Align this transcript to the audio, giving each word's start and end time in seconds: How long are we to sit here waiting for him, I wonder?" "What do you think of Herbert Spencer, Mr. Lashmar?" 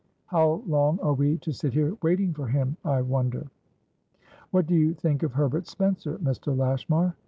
How 0.25 0.63
long 0.65 0.99
are 1.01 1.13
we 1.13 1.37
to 1.37 1.53
sit 1.53 1.73
here 1.73 1.95
waiting 2.01 2.33
for 2.33 2.47
him, 2.47 2.75
I 2.83 3.03
wonder?" 3.03 3.51
"What 4.49 4.65
do 4.65 4.73
you 4.73 4.95
think 4.95 5.21
of 5.21 5.33
Herbert 5.33 5.67
Spencer, 5.67 6.17
Mr. 6.17 6.57
Lashmar?" 6.57 7.15